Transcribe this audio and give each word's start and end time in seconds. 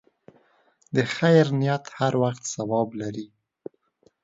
د 0.95 0.97
خیر 1.15 1.45
نیت 1.59 1.83
هر 1.99 2.13
وخت 2.23 2.43
ثواب 2.53 2.89
لري. 3.01 3.27